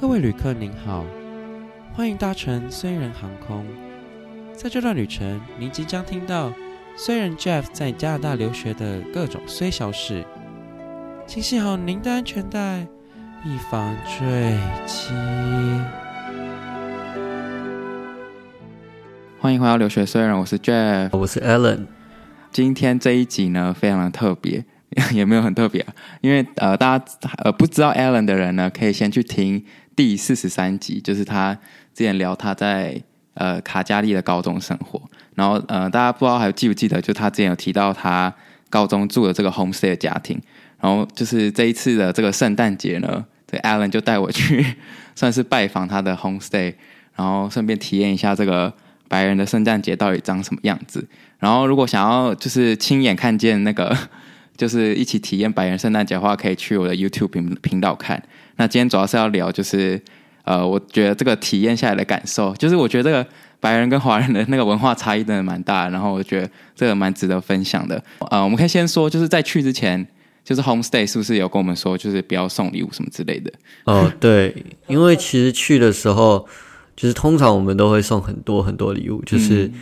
[0.00, 1.04] 各位旅客您好，
[1.92, 3.66] 欢迎搭乘虽然航空。
[4.56, 6.50] 在这段旅程，您即将听到
[6.96, 10.24] 虽然 Jeff 在加拿大留学的各种虽小事，
[11.26, 12.86] 请系好您的安全带，
[13.44, 15.12] 以防坠机。
[19.38, 21.84] 欢迎回到留学虽然，我是 Jeff，我是 Alan。
[22.50, 24.64] 今天这一集呢，非常的特别。
[25.14, 27.04] 也没有很特别啊，因为呃，大家
[27.44, 29.64] 呃不知道 Alan 的人呢，可以先去听
[29.94, 31.56] 第四十三集，就是他
[31.94, 33.00] 之前聊他在
[33.34, 35.00] 呃卡加利的高中生活。
[35.36, 38.34] 然后呃，大家不知道还记不记得，就他之前有提到他
[38.68, 40.40] 高中住的这个 homestay 的家庭。
[40.80, 44.74] 然后就是这一次的这个圣诞节呢，这 Alan 就带我去
[45.14, 46.74] 算是拜访他的 homestay，
[47.14, 48.74] 然后顺便体验一下这个
[49.06, 51.06] 白人的圣诞节到底长什么样子。
[51.38, 53.96] 然后如果想要就是亲眼看见那个。
[54.60, 58.22] 就是一起体验白人圣诞节的话，可以去我的 YouTube 频频道看。
[58.56, 59.98] 那今天主要是要聊，就是
[60.44, 63.26] 呃，我觉得这个体验下来的感受，就是我觉得这个
[63.58, 68.04] 白人跟华人的那个文化差异真的蛮大，然后我觉得这个蛮值得分享的。
[68.30, 70.06] 呃，我们可以先说，就是在去之前，
[70.44, 73.50] 就是 Homestay 是不是有跟我们说，就是不要送礼物什么之类的？
[73.84, 74.54] 哦，对，
[74.88, 76.46] 因为其实去的时候，
[76.94, 79.72] 就是通常我们都会送很多很多礼物，就是、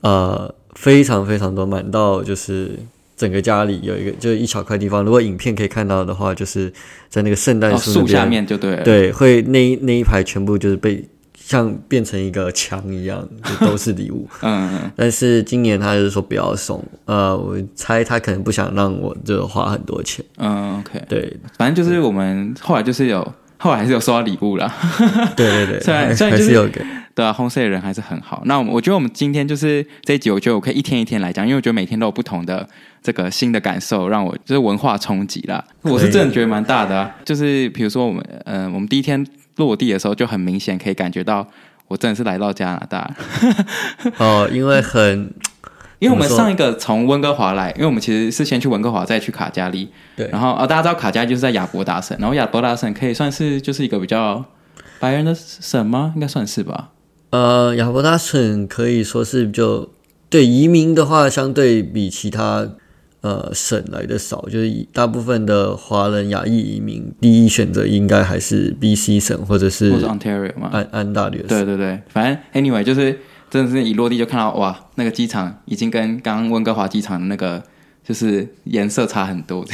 [0.00, 2.80] 嗯、呃，非常非常多，满到就是。
[3.16, 5.02] 整个家里有一个，就是一小块地方。
[5.02, 6.72] 如果影片可以看到的话，就是
[7.08, 8.82] 在那个圣诞树、哦、下面就对了。
[8.82, 11.02] 对，会那那一排全部就是被
[11.34, 14.28] 像变成一个墙一样，就都是礼物。
[14.42, 14.90] 嗯嗯。
[14.94, 20.24] 但是今年他就是说不要送，呃，我猜他可能不想让我就花很多钱。
[20.36, 21.02] 嗯，OK。
[21.08, 24.70] 对，反正就是我们后来就是有，后来还是有收到礼物啦。
[25.34, 26.84] 对对对， 虽然虽然、就是、还是有给。
[27.14, 28.42] 对啊，Homestay 的人还是很好。
[28.44, 32.68] 那我我觉得我们今天就是这一集，我觉得我可以一天一天来讲，因为我觉得每天都有不同的
[33.02, 35.64] 这个新的感受，让我就是文化冲击啦。
[35.82, 37.16] 我是真的觉得蛮大的啊。
[37.24, 41.46] 就是比如说我们，嗯、呃，我们第一天落地的时候就很明显可以感觉到，
[41.88, 43.14] 我真的是来到加拿大。
[44.18, 45.32] 哦，因为很，
[45.98, 49.88] 因为我们上一个从温哥华来，因为我们其实是先去温哥华，再去卡加利。
[50.16, 50.28] 对。
[50.28, 54.44] 然后啊、哦，大家知道卡加利就是在亚伯达省，然后亚伯达省可以算是就是一个比较
[54.98, 56.12] 白人的省吗？
[56.14, 56.90] 应该算是吧。
[57.30, 59.90] 呃，亚伯达省可以说是就
[60.28, 62.68] 对移民的话，相对比其他
[63.26, 71.48] 呃省来的少，就是大部分的华人亚裔移民第一选择应该还是 BC 省或者是 Ontario 嘛，安安大略省。
[71.48, 73.18] 对对对，反正 anyway 就是
[73.50, 77.62] 真的是一落地就看到哇，那个机场已经跟刚刚温哥华机场的那个
[78.04, 79.64] 就是颜色差很多。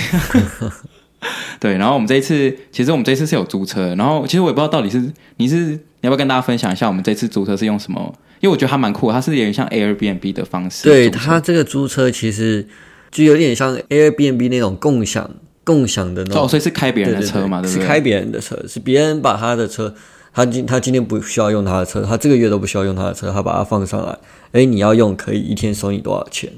[1.60, 5.78] 对，然后我们这一次其实我们这一次是有租车，然后其实我也不知道到底是你是。
[6.04, 8.12] 你要不要跟大家分享一下我们这次租车是用什么？
[8.40, 10.82] 因为我觉得它蛮酷，它是有点像 Airbnb 的方式。
[10.82, 12.66] 对，它这个租车其实
[13.12, 15.30] 就有点像 Airbnb 那种共享、
[15.62, 16.44] 共享的那种。
[16.44, 17.60] 哦，所以是开别人的车嘛？
[17.60, 19.94] 对，对，对，是开别人的车，是别人把他的车，
[20.34, 24.18] 他今他今天不需要用他的车，他这个月都不需要用他的车，他把它放上来。
[24.50, 26.50] 哎，你要用可以一天收你多少钱？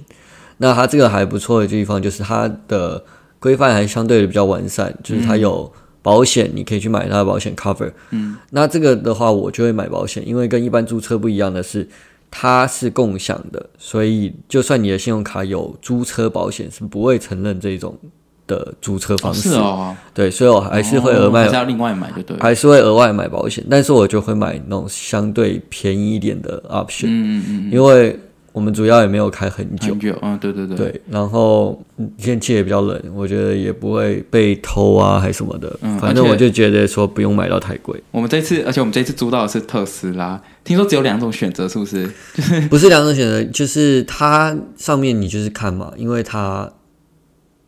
[0.56, 3.04] 那他这个还不错的地方就是它的
[3.38, 5.70] 规范还相对的比较完善，就是它有。
[6.04, 11.88] 保险你可以去买它的保险 cover，嗯，那这个的话我就会买保险，因为跟一般租车不一样的是，
[12.36, 17.96] 它是共享的，所以就算你的信用卡有租车保险，是不会承认这种
[18.48, 19.50] 的租车方式。
[19.50, 28.18] 哦，是哦，对，所以我还是会额外、哦、还是要另外买就对，还是会额外买保险，但是我就会买那种相对便宜一点的 option，嗯嗯嗯，因为。
[28.54, 31.82] 我们主要也没有开很久，很久，嗯，对对对，对，然后
[32.16, 38.00] 天气也比较冷，我觉得也不会被偷啊，还什么的，嗯，反正我就觉得说不用买到太贵。
[38.12, 42.08] 我们这次，而且我们这次租到的是特斯拉，听说只有两种选择，是不是？
[42.32, 46.72] 就 是不是两种选择，就是它上面你就是看嘛，因为它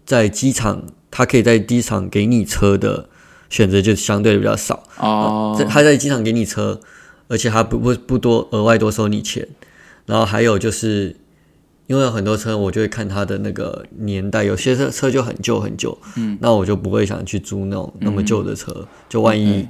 [0.05, 3.09] 在机场，它可以在机场给你车的
[3.51, 5.61] 选择就相对比较少哦。
[5.69, 6.79] 它在机场给你车，
[7.27, 9.49] 而且它不不不多额外多收你钱。
[10.07, 11.17] 然后还有就是，
[11.89, 19.67] 因为有很多车，我就会看它的那个年代，有些车车就很旧很旧，嗯，那我就不会想去租那种那么旧的车，嗯、就万一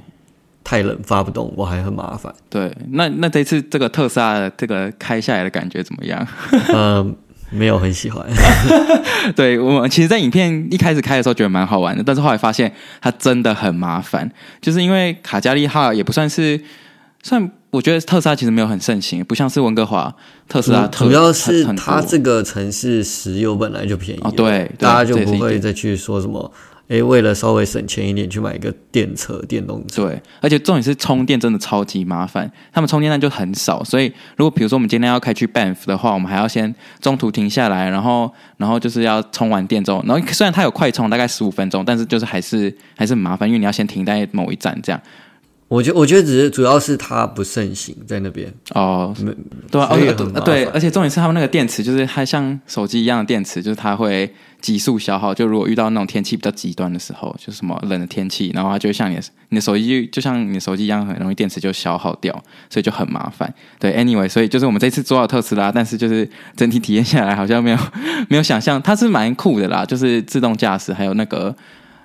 [0.63, 2.31] 太冷发不动，我还很麻烦。
[2.49, 6.27] 对，那那这次这个特斯拉的这个开下来的感觉怎么样？
[6.73, 7.15] 嗯，
[7.49, 8.23] 没有很喜欢。
[9.35, 12.71] 对，我其实，在影片一开始开的时候觉得蛮好玩的，但是后来发现
[13.01, 14.31] 它真的很麻烦，
[14.61, 16.61] 就是因为卡加利号也不算是
[17.23, 17.51] 算。
[17.69, 20.13] 我觉得特斯拉其实没有很盛行，不像是温哥华
[20.47, 21.05] 特斯拉特。
[21.05, 26.49] 主要是它这个城市石油本来就便宜，哦，对，大家就不会再去说什么，
[26.87, 30.07] 哎，为了稍微省钱一点去买一个电车、电动车。
[30.07, 34.05] 对，而且重点是充电真的超级麻烦，他们充电站就很少，所以
[34.37, 45.01] 如果比如说我们今天要开去 Banff 的话，我们还要先中途停下来，然后然后就是要充完电之后，然后虽然它有快充，大概十五分钟，但是就是还是还是很麻烦，因为你要先停在某一站这样。
[45.69, 49.31] 我觉得我觉得只是主要是它不盛行在那边哦，没
[49.69, 55.33] 对啊，而很麻烦对，而且重点是他们那个电池，就是它像手机一样的电池，就是它会急速消耗。
[55.33, 62.31] 就如果遇到那种天气比较极端的时候，就什么冷的天气，然后它就像你的你的手机就，就像你的手机一样，很容易电池就消耗掉，
[62.69, 63.53] 所以就很麻烦。
[63.77, 67.77] 对，anyway，所以就是我们这次做到特斯拉，但是就是整体体验下来好像没有
[68.29, 71.53] 没有想象，它是蛮酷的啦，就是自动驾驶，还有那个、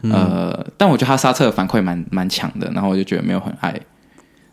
[0.03, 3.75] 嗯、呃，但我觉得他刹车的反馈蛮蛮强的，然后我就觉得没有很爱。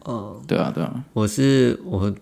[0.08, 2.14] 嗯，对啊，对啊，我是我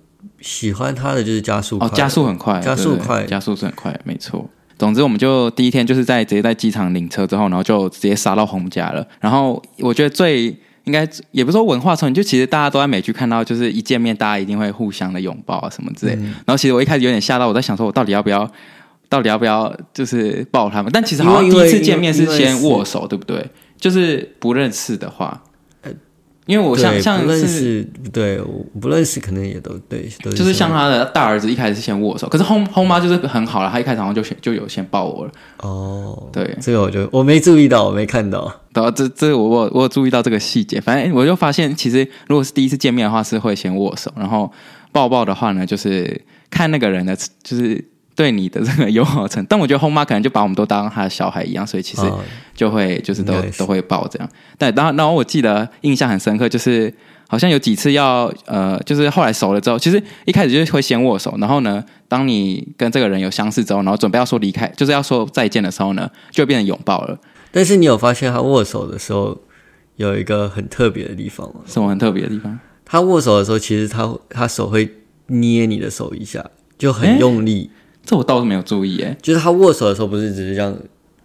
[0.42, 4.50] 喜欢他的就是加速快，哦，加速很快，加速快，加速是很快，没错。
[4.78, 9.08] 总之，我们就第一天就是在直接在机场领车之后，然后就直接杀到 Home 家了。
[9.20, 16.14] 然后我觉得最应该也不是说文化冲击，就其实大家都在美剧看到，就是一见面大家一定会互相的拥抱啊什么之类。
[16.16, 18.50] 嗯、然后其实我一开始有点吓到，我在想说我到底要不要，
[19.10, 20.92] 到底要不要就是抱他们？
[20.92, 23.46] 但其实好像第一次见面是先握手，对不对？
[23.80, 25.44] 就是不认识的话。
[25.82, 25.92] 呃
[26.48, 35.32] 因为我像像不认识，对，我不认识，可能也都对，都是就是像他的大儿子一开始是先握手，可是 Home Home 妈就是很好了，他一开始好像就先就有先抱我了。
[35.58, 38.50] 哦，对，这个我就我没注意到，我没看到。
[38.74, 44.50] 然后，这这我我我有注意到这个细节，反正我就发现，其实如果是第一次见面的话，是会先握手，然后
[44.94, 47.14] 抱抱的话呢，就是看那个人的，
[47.44, 47.84] 就是。
[48.18, 52.12] 对你的这个友好程度， 但我觉得 Home 妈可能就把我们都当他的小孩一样，所以其实
[52.56, 54.28] 就会就是都都会抱这样。
[54.58, 56.92] 但，然后然后我记得印象很深刻，就是
[57.28, 67.16] 好像有几次要呃，就是后来熟了之后，其实一开始就是会先握手，然后呢，当你跟这个人有相似之后，然后准备要说离开，就是要说再见的时候呢，就会变成拥抱了。
[67.52, 69.38] 但是你有发现他握手的时候
[69.98, 71.62] 有一个很特别的地方吗？
[71.68, 72.60] 什么很特别的地方？
[72.84, 74.90] 他握手的时候，其实他他手会
[75.28, 76.44] 捏你的手一下，
[76.80, 77.70] 就很用力。
[78.08, 80.74] 这我倒是没有注意，诶，就是他握手的时候不是只是这样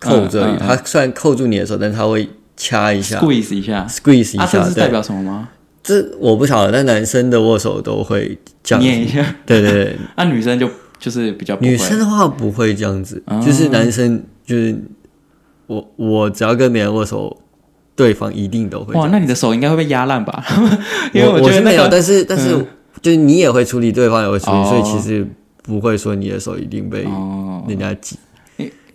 [0.00, 5.49] 扣着，嗯嗯嗯、他虽然扣住你的手，但是他会掐一下，squeeze 一下，squeeze 一下，啊、这是代表什么吗？
[5.84, 10.69] 这我不晓得，但男生的握手都会这样捏一下，对 对对，那、 啊、女生就
[10.99, 14.76] 就是比较女生的话不会这样子，嗯、就是男生就是
[15.69, 17.37] 我我只要跟别人握手，
[17.94, 20.44] 对方一定都会哇，那你的手应该会被压烂吧？
[21.14, 22.67] 因为我觉得、那个、我是没有，但是但是、嗯、
[23.00, 25.25] 就是你也会处理，对方也会处理，哦、所以其实。
[25.62, 27.02] 不会说你的手一定被
[27.68, 28.16] 人家挤，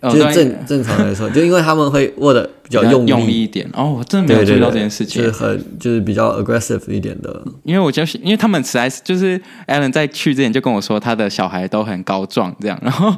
[0.00, 3.68] 哦、就是正正常来说， 就因为他们会握的比较用力，用力一点。
[3.72, 7.42] 哦，我真的没有注意到这件事情，就是很就是比较 aggressive 一点的。
[7.64, 13.12] 因为我就是因为他们实在是就是 Alan 在去之前就跟我说，他的小孩都很高壮，这样， 然后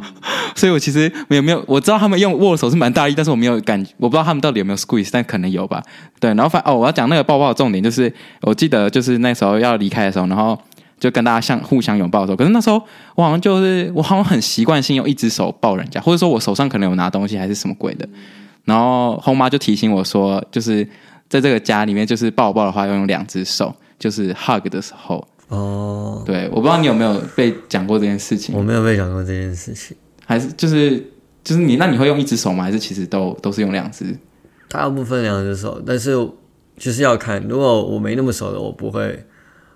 [0.56, 5.82] 所以我其实没有没有我知道他们用握手是蛮大力，但是我没有感觉，我不知道他们到底有没有 squeeze，但可能有吧。
[6.18, 8.10] 对，然后反哦，我要讲那个抱抱的重点就是，
[8.40, 10.58] 我记得就是那时候要离开的时候，然后。
[11.00, 12.80] 就跟大家相互相拥抱的时候，可是那时候
[13.16, 18.06] 我好像就是我好像很习惯性用一只手抱人家，或者说我手上可能有拿东西还是什么鬼的。
[18.66, 20.86] 然后后妈就提醒我说，就是
[21.28, 25.26] 在这个家里面，就是抱抱的话要用两只手，就是 hug 的时候。
[25.48, 28.54] 哦，对，我不知道你有没有被讲过这件事情？
[28.54, 30.98] 我没有被讲过这件事情，还是就是
[31.42, 32.62] 就是你那你会用一只手吗？
[32.62, 34.14] 还是其实都都是用两只？
[34.68, 36.12] 大部分两只手，但是
[36.76, 39.24] 就是要看，如果我没那么熟的，我不会。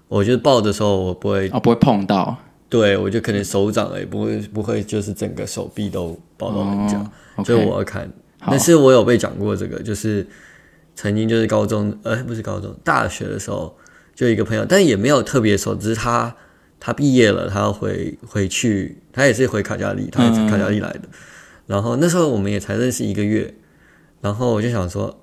[0.09, 2.37] 我就抱的时候，我不会哦，不会碰到。
[2.69, 6.99] 对，我就可能手掌也不会不会，就是整个手臂都抱到人家。
[7.37, 8.11] 哦、所以我要看。
[8.41, 10.27] 好但是我有被讲过这个，就是
[10.95, 13.77] 曾经就是高中，呃，不是高中，大学的时候，
[14.15, 16.35] 就一个朋友，但也没有特别熟，只是他
[16.81, 21.01] 他毕业了，他要回回去，他也是回卡加利，他也是卡加利来的。
[21.05, 21.11] 嗯、
[21.67, 23.55] 然后那时候我们也才认识一个月，
[24.21, 25.17] 然后我就想说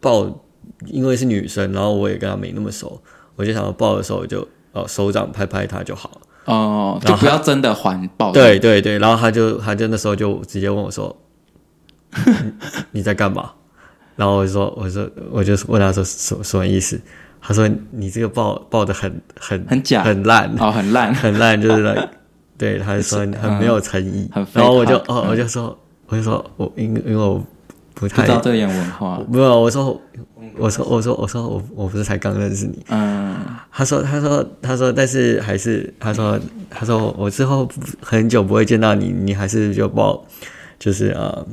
[0.00, 0.44] 抱，
[0.86, 3.00] 因为是女生，然后我也跟她没那么熟。
[3.36, 8.30] 我就想要抱的时候就哦手掌拍拍他就好了哦，就不要真的环抱。
[8.32, 11.16] 对对对，然后他就他就那时候就直接问我说
[12.92, 13.50] ：“你在干嘛？”
[14.16, 17.00] 然后我就说：“我说我就问他说什什么意思？”
[17.40, 22.08] 他说：“你这个抱抱的很很很假，很烂哦，很烂 很烂，就是 来
[22.56, 24.30] 对，他就说很没有诚意。
[24.52, 25.76] 然后我就哦我就说
[26.06, 27.42] 我就说我因因为我
[27.94, 30.00] 不知道这样文化，没有我说。
[30.56, 33.34] 我说我说我说我我不是才刚认识你，嗯，
[33.72, 36.38] 他说他说他说，但是还是他说
[36.70, 37.68] 他说我之后
[38.00, 40.22] 很久不会见到你，你还是就抱，
[40.78, 41.44] 就是呃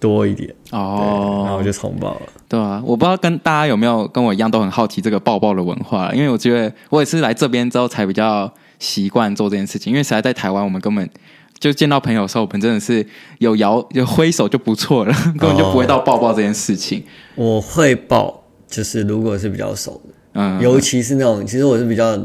[0.00, 11.10] 多一点哦，然后我就重抱了，对啊，我不知道跟大家有没有跟我一样都很好奇这个抱抱的文化，因为我觉得我也是来这边之后才比较习惯做这件事情，因为实在在台湾我们根本。
[11.58, 13.06] 就见到朋友的时候，我们真的是
[13.38, 17.02] 有摇有挥手就不错了， 根本就不会到抱抱这件事情。
[17.34, 22.18] 我会抱，就是如果是比较熟的，嗯，尤其是那种，其实我是比较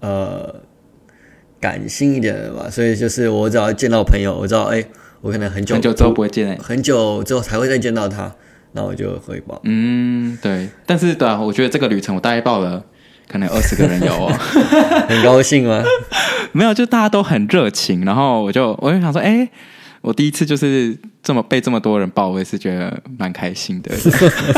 [0.00, 0.54] 呃
[1.58, 4.86] 感性一点的吧，所以就是我只要见到朋友，我知道哎、欸，
[5.20, 8.34] 我可能很久很久之后不会见，很久之后才会再见到他，
[8.72, 9.60] 那我就会抱。
[9.64, 10.68] 嗯，对。
[10.86, 12.84] 但是对啊，我觉得这个旅程我大概抱了，
[13.30, 14.32] 可能二十个人有哦，
[15.08, 15.84] 很高兴吗？
[16.52, 19.48] 没有，就大家都很热情，然后我就我就想说，哎。
[20.02, 23.90] 我第一次就是这么被这么多人抱，我也是觉得蛮开心的。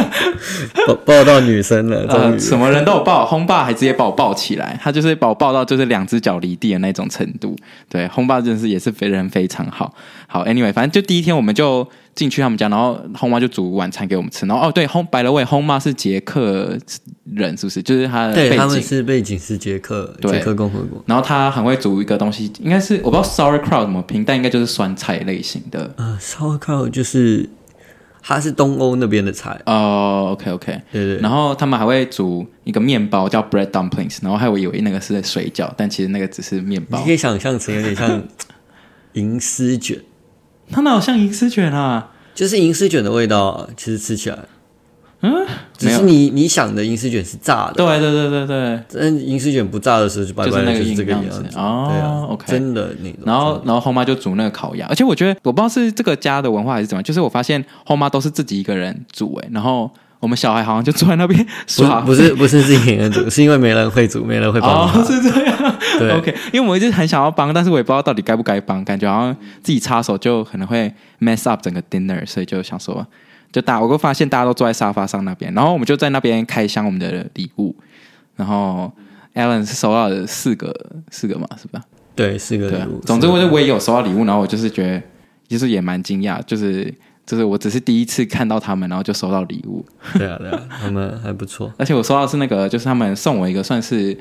[0.87, 7.57] 抱抱到女生了，呃，什么人都有抱，轰爸还直接把我抱起来，他就是把我抱到就是两只脚离地的那种程度。
[7.89, 9.95] 对，轰爸真的是也是非人非常好。
[10.27, 14.47] 好，anyway，反正就第一天我们就进去他们家，然后轰妈就煮晚餐给我们吃。
[14.47, 16.77] 然后哦，对，轰，by the way，轰妈是捷克
[17.25, 17.83] 人，是不是？
[17.83, 21.03] 就是他的背景，对，他们是背景是捷克，捷克共和国。
[21.07, 25.93] 然后他很会煮一个东西，应该是我不知道 sauerkraut 怎么拼，但应该就是酸菜类型的。
[25.97, 26.17] 呃
[26.59, 27.49] ，sauerkraut 就是
[28.23, 30.31] 它是东欧那边的菜哦。
[30.33, 31.19] OK OK，对对。
[31.19, 36.99] 然后他们还会煮一个面包叫 bread dumplings，然后还我以为那个是水饺，但其实那个只是面包。
[36.99, 38.23] 你可以想象成有点像
[39.15, 40.01] 银丝卷。
[40.71, 42.13] 它哪有像银丝卷啊？
[42.35, 44.39] 就是银丝卷的味道啊，其实吃起来，
[45.23, 45.47] 嗯，
[45.79, 49.01] 只是你你想的银丝卷是炸的，对对对对对。
[49.01, 51.89] 嗯银丝卷不炸的时候就拜拜，就是那个就是这个样子哦。
[51.91, 53.21] 对啊，OK，真的那种。
[53.25, 59.91] 然后然后后妈就煮那个烤鸭，而且我觉得我不知道是这个家的文化还是怎么，就是我发现后妈都是自己一个人煮哎，然后。
[60.23, 64.87] 我们小孩好像就坐在那边耍，不是不是自己一个人煮，是因为没人会煮，没人会帮。
[64.87, 65.77] 哦，是这样。
[65.99, 66.33] 对， OK。
[66.53, 73.05] 因为我一直很想要帮，但是我也不知道到底该不该帮，感觉好像自己插手就可能会 mess up 整个 dinner，所以就想说，
[73.53, 77.77] 就大，我会发现大家都坐在沙发上那边，然后我们就在那边开箱我们的礼物，
[78.35, 78.91] 然后
[79.35, 80.75] Alan 是收到了四个，
[81.11, 81.83] 四个嘛，是吧？
[82.17, 82.99] 对，四个礼物。
[83.01, 85.03] 总之，我就我也有收到礼物，然后我就是觉得，
[85.49, 86.93] 就是也蛮惊讶，就是。
[87.25, 89.87] 就是我只是第一次看到他们，然后就收到礼物。
[90.19, 91.73] 对啊，对啊，他们还不错。
[91.79, 94.19] 而且我收到的是那个，就是他们送我一个，算是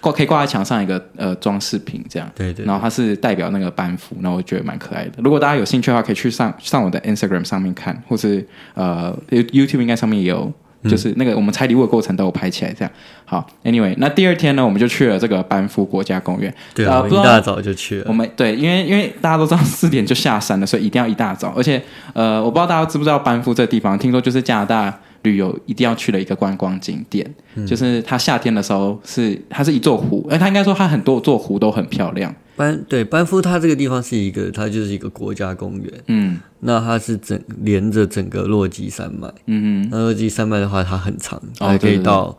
[0.00, 2.30] 挂可以挂在墙上一个呃装饰品这样。
[2.34, 2.66] 对，对对。
[2.66, 5.12] 然后它是代表那个班服，然后我觉得蛮可爱的。
[5.18, 10.52] 如果大家有兴趣的话，可以去上上我的 Instagram 上面看，或是呃 YouTube 应该上面也有。
[10.84, 12.92] 就是那个我们拆礼物的过程都有拍起来，这样
[13.24, 13.44] 好。
[13.64, 16.54] Anyway，那第二天呢，我们就去了这个班夫国家公园。
[16.76, 18.04] 对啊，呃、一大早就去了。
[18.06, 21.52] 我们对，因为因为大家都知道四点就下山了，所以一定要一大早。
[21.56, 27.28] 而且呃，我不知道大家知不知道班夫这个地方，听说就是加拿大旅游一定要去的一个观光景点。
[27.56, 32.34] 嗯、就是它夏天的时候是它是一座湖，哎，它应该说它很多座湖都很漂亮。
[32.54, 35.92] 班对班夫，它这个地方是一个，它就是一个国家公园。
[36.06, 39.28] 嗯，那它是整连着整个落基山脉。
[39.46, 42.38] 嗯嗯，那落基山脉的话，它很长，还可以到、哦、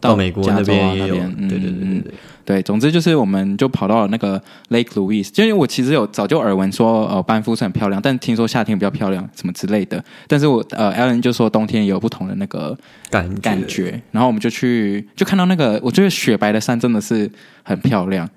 [0.00, 1.16] 到美国那边也有。
[1.16, 2.14] 对对对对对，
[2.44, 10.02] 对，总之就是我们就跑到了那个 Lake Louise，就因为我其实有早就耳闻说，呃，班夫是很漂亮，但听说夏天比较漂亮，什么之类的。
[10.26, 12.76] 但是我呃，Alan 就说冬天有不同的那个
[13.10, 14.02] 感觉感觉。
[14.10, 17.30] 然后我们就去，就看到那个，我觉得雪白的山真的是
[17.62, 18.28] 很漂亮。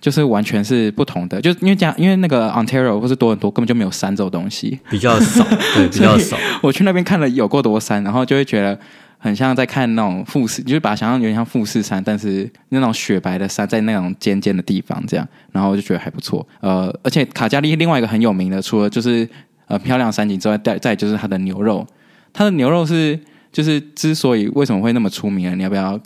[0.00, 6.38] 就是完全是不同的，就因为加因为那个 Ontario 或是多伦多根本就没有山这种东西，比较少，对，比较少。
[6.62, 8.80] 我去那边看了有够多山，然后就会觉得
[9.22, 16.44] 很像在看那种富士，就是把它想象有点像富士山，但是那种雪白的山在那种尖尖的地方这样，然后我就觉得还不错。
[16.60, 19.28] 呃，而且卡加利另外一个很有名的，除了就是
[19.66, 21.86] 呃漂亮山景之外，再再就是它的牛肉，
[22.32, 23.20] 它的牛肉是
[23.52, 26.00] 就是之所以为什么会那么出名，你要不要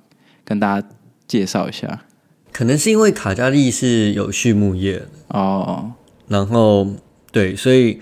[0.45, 0.89] 跟大家
[1.29, 2.03] 介绍一下？
[2.53, 5.93] 可能是因为卡加利是有畜牧业哦，
[6.29, 6.87] 然后
[7.33, 7.99] 对，所以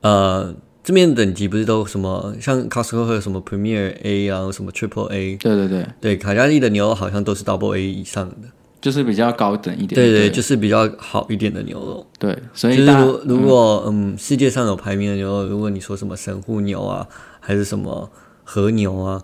[0.00, 8.48] 呃，这边等级不是都什么像 Costco 会有什么 Premier A 啊，什么 Triple A，对对对，对卡加利的牛肉好像都是 Double A 以上的，
[8.82, 12.92] 就是比较高等一点，对对，就是比较好一点的牛肉，对，所以就是
[13.26, 17.08] 如果嗯，世界上有排名的牛肉，如果你说什么神户牛啊，
[17.40, 18.10] 还是什么
[18.44, 19.22] 和牛啊。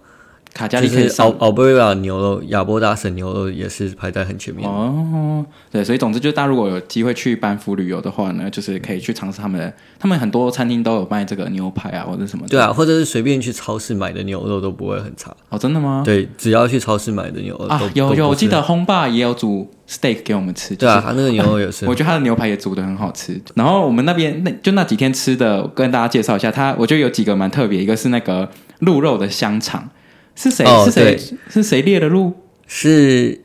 [0.52, 5.44] 卡加里可以是奥奥贝拉牛肉，亚伯达省牛肉也是排在很前面哦。
[5.70, 12.44] 对，所以总之就是，大家如果有机会去班夫旅游的话呢，就是可以去尝试他们的，他们很多餐厅都有卖这个牛排啊，或者什么。
[12.48, 15.58] 对啊，或者是随便去超市买的牛肉都不会很差哦。
[15.58, 16.02] 真的吗？
[16.04, 20.74] 对，只要去超市买的牛肉啊，有有，我记得轰爸也有煮 steak 给我们吃。
[20.74, 23.40] 对啊，他那个牛肉也是， 我觉得他的牛排也煮的很好吃。
[23.54, 28.48] 然后我们那边那就那几天吃的，跟大家介绍一下，他我觉得有几个蛮特别，一个是那个
[28.80, 29.88] 鹿肉的香肠。
[30.34, 30.64] 是谁？
[30.64, 31.18] 哦、是谁？
[31.48, 32.32] 是谁列的路？
[32.66, 33.42] 是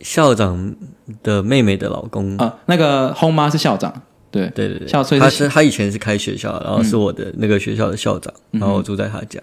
[0.00, 0.76] 校长
[1.22, 2.58] 的妹妹的老公啊。
[2.66, 5.18] 那个轰妈是校长，对对对对。
[5.18, 9.40] 他是他以前是开学校，然后是我的那个学校的校长，嗯、然后我住在他家。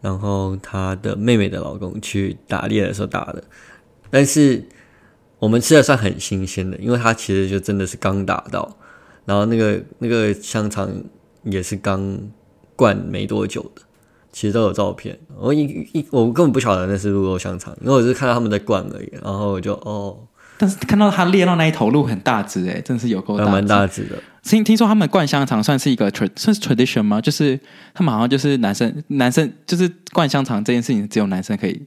[0.00, 3.42] 然后他的妹妹的老公去打猎的时候打的，
[4.10, 4.62] 但是
[5.38, 8.76] 我们吃的算很新鲜的，因为他其实就真的是刚打到，
[9.24, 10.90] 然后那个那个香肠
[11.44, 12.18] 也是刚
[12.74, 13.82] 灌没多久的。
[14.32, 15.60] 其实都有照片，我一
[15.92, 20.16] 一我根本不晓得那是鹿肉香肠，因为我是看到他们在灌而已，然后我就哦，
[20.56, 24.16] 但是看到他猎到那一头鹿很大只诶，真的是有够大，蛮大只的。
[24.42, 27.20] 听听说他们灌香肠算是一个 tra 算是 tradition 吗？
[27.20, 27.60] 就是
[27.94, 31.80] 他们好像就是男生男生就是灌香肠这件事情只有男生可以，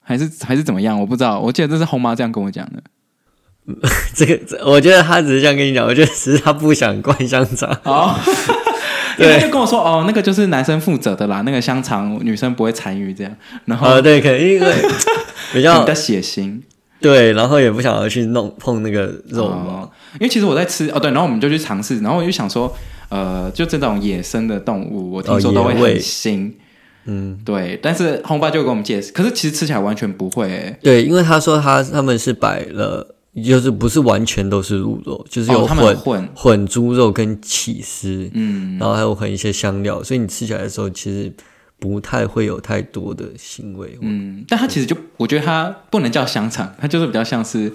[0.00, 0.98] 还是还是怎么样？
[0.98, 1.38] 我不知道。
[1.38, 2.82] 我记得这是红妈这样跟我讲的。
[4.14, 7.68] 这个我觉得他只是这样跟你讲，我觉得只是他不想灌香肠。
[7.84, 8.14] 哦，
[9.16, 13.36] 对，就跟我说哦，那个就是男生负责的啦，那个香肠女生不会参与这样。
[13.64, 14.72] 然后、呃、对，可能因为
[15.52, 16.60] 比较比较血腥。
[16.98, 22.74] 对，然后也不想要去弄碰那个肉嘛、哦，因为其实我在吃哦，对，然后我们就去尝试，然后我就想说，
[23.10, 26.50] 呃，就这种野生的动物，我听说都会很腥，
[27.04, 41.32] 嗯，对，但是红爸就给我们解释，可是其实吃起来完全不会，哎，对，因为他说他他们是摆了，就是不是完全都是鹿肉，就是有混、哦、混混猪肉跟起司，嗯，然后还有混一些香料，所以你吃起来的时候其实。
[41.78, 47.70] 不太会有太多的腥味，嗯，但它其实就我觉得它不能叫香肠，它就是比较像是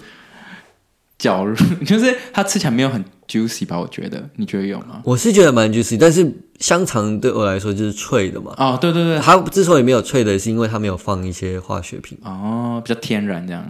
[1.20, 3.80] 绞肉， 就是它吃起来没有很 juicy 吧？
[3.80, 5.04] 我觉得，你觉得有吗？
[5.06, 8.56] 我是觉得蛮 juicy，但是香肠对我来说就是脆的嘛。
[8.58, 13.64] 哦，对对对，它之所以没有脆的是因为它没有放一些化学品，哦，比较天然这样。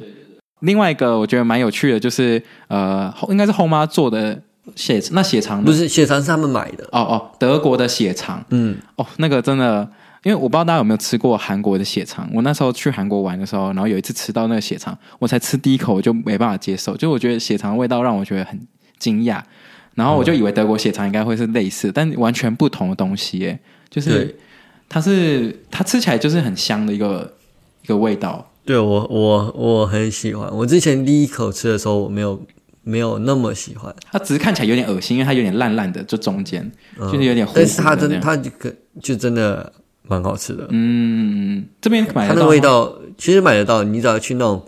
[0.62, 4.42] 另外一个我觉得蛮有趣的，就是呃，应该是后妈做的
[4.76, 9.88] 血，那血肠不是血肠是他们买的，哦哦，德国的血肠，嗯，哦，那个真的。
[10.24, 18.68] 因为我不知道大家有没有吃过韩国的血肠，我那时候去韩国玩的时候，然后有一次吃到那个血肠，我才吃第一口我就没办法接受，就我觉得血肠的味道让我觉得很
[19.00, 19.42] 惊讶，
[19.96, 24.38] 然后我就以为德国血肠应该会是类似，但完全不同的东西耶，就是
[24.88, 27.34] 它是它吃起来就是很香的一个
[27.82, 28.48] 一个味道。
[28.66, 32.42] 对，我我我很喜欢，我之前第一口吃的时候我没有
[32.84, 38.52] 没有那么喜欢，它只是看起来有点恶心，因为它有点烂烂的，就中间就是有点糊糊，但是它真它就
[39.02, 39.72] 就真的。
[40.04, 44.62] 蛮好吃的，嗯，这边买它的味道其实买得到，你只要去那种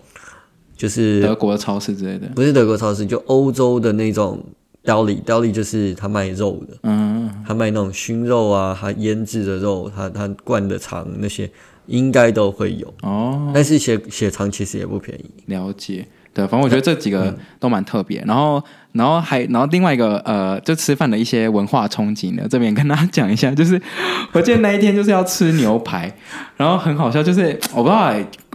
[0.77, 4.41] 就是德国的超市之类的，不是德国超市，就欧洲的那种
[4.85, 11.49] deli，deli 就是他卖肉的，嗯，他卖那种熏肉啊，他腌制的肉，他他灌的肠那些
[11.87, 16.05] 应该都会有哦，但是血血肠其实也不便宜，了解。
[16.35, 18.19] 对，反正我觉得这几个都蛮特别。
[18.25, 18.59] 然后，
[18.93, 23.51] 然后还，然后另外一个呃，就吃饭的一些文化冲击呢，这边跟大家讲一下。
[23.51, 23.79] 就是
[24.33, 26.11] 我记得那一天就是要吃牛排，
[26.57, 28.11] 然后很好笑，就是 我不知道，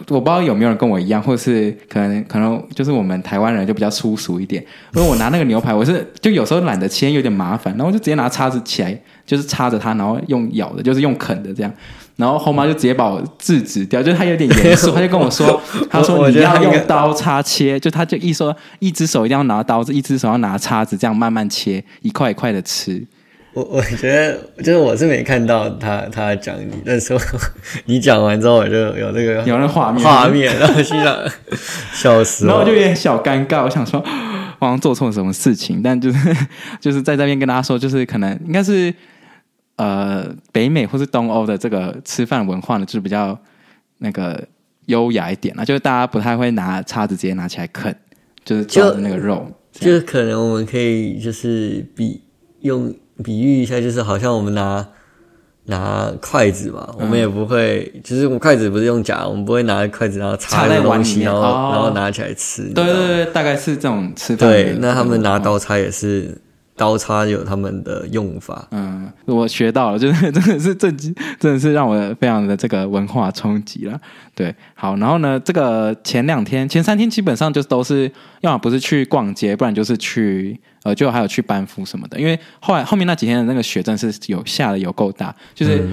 [0.09, 4.61] 我不知道有没有人跟我一样，或是可能可能就是我们台湾人就比较粗俗一点。
[4.97, 11.73] 因为我拿那个牛排，我是就有时候懒得切，有点麻烦，然后我就直接拿叉子起来，就是插着它，然后用咬的，就是用啃的这样。
[12.19, 23.07] 然后后妈就直接把我制止掉，就是他有点严肃，她就跟我说：“他说你要用刀叉切，就她就一说一只手一定要拿刀子，一只手要拿叉子，这样慢慢切，一块一块的吃。”
[23.55, 27.17] 我我觉得就是我是没看到他他讲你，但是
[27.85, 31.17] 你讲完之后我就有那个有那画面画面，然后心想
[31.93, 34.03] 笑死，然后我就有点小尴尬，我想说
[34.59, 36.37] 我好像做错了什么事情，但就是
[36.81, 38.93] 就是在这边跟大家说，就是可能应该是。
[39.79, 43.39] 呃，北美或是东欧的这个吃饭文化呢，就是比较
[43.99, 44.45] 那个
[44.87, 47.95] 优雅一点啦，就是大家不太会拿叉子直接拿起来啃，
[48.45, 49.47] 就是抓着那个肉。
[49.71, 52.21] 就，是可能我们可以就是比
[52.63, 54.85] 用比喻一下，就是好像我们拿
[55.67, 62.65] 拿筷子嘛，我们也不会，嗯、就是我们筷子不是用夹，我们不会拿筷子然后插在碗里面，然后、哦、然后拿起来吃。
[62.75, 64.45] 对对对，大概是这种吃法。
[64.45, 66.37] 对，那他们拿刀叉也是。
[66.79, 74.01] 刀叉有他们的用法，嗯，我学到了，就 是真的是震惊，真的是让我非常的这个文化冲击了。
[74.37, 78.11] 对，好，然后呢，这个前两天、前三天基本上就都是，
[78.43, 82.19] 要么不是去逛街，不然就是去，呃，就还有去班夫什么的。
[82.19, 85.85] 因为后来后面那几天的那个雪真是有下的有够大，就是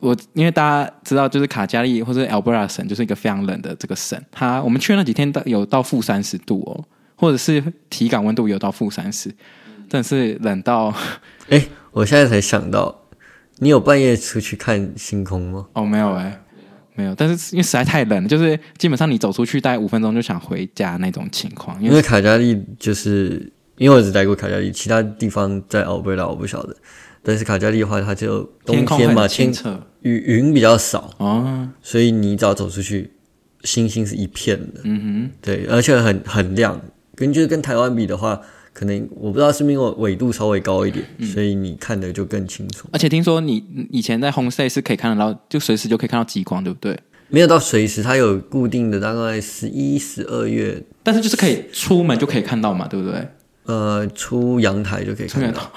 [0.00, 6.84] 我因为大家知道，就是卡加利或者 Alberta 省就是一个非常冷的这个省，它我们去那几天到有到负三十度哦，
[7.16, 9.34] 或者是体感温度有到负三十。
[9.88, 10.88] 真是冷到，
[11.48, 11.68] 哎、欸！
[11.92, 13.04] 我现在才想到，
[13.58, 15.66] 你有半夜出去看星空吗？
[15.72, 16.40] 哦，没有哎、欸，
[16.94, 17.14] 没有。
[17.14, 21.82] 但是因为实在太冷了，就是基本上你走出去大概五分钟就想回家那种情况。
[21.82, 26.76] 因为卡加利就是因为我只待过卡加利，其他地方在奥贝拉我不晓得。
[27.22, 33.12] 但是卡加利的话，它就冬天嘛，天清澈，雨云比较少哦，所以你只要走出去，
[33.62, 34.80] 星星是一片的。
[34.84, 36.80] 嗯哼，对，而且很很亮。
[37.14, 38.42] 跟就是跟台湾比的话。
[38.78, 42.86] 可能我不知道是不是因为纬度稍微高一点，嗯，所以你看的就更清楚。
[42.92, 46.94] 而且听说你以前在 homestay 是可以看得到，就随时就可以看到极光，对不对？
[47.28, 53.26] 没有到随时，它有固定的，大概十一、十二月，但是就是可以出门就可以看到嘛，对不对？
[53.64, 55.72] 呃，出阳台就可以看到。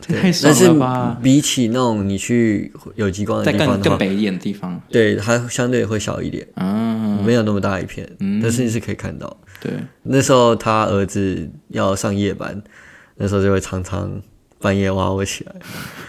[0.00, 1.04] 太爽了吧！
[1.04, 9.36] 但是比起那种你去有极光的地方的话，在更更北一点的地方，对，它相对会小一点，嗯，没有那么大一片，嗯，但是你是可以看到。
[9.60, 9.72] 对，
[10.04, 12.62] 那时候他儿子要上夜班，
[13.16, 14.22] 那时候就会常常
[14.60, 15.52] 半夜挖我起来。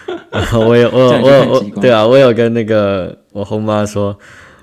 [0.30, 4.16] 然后我有我有我有我对啊，我有跟那个我后妈说，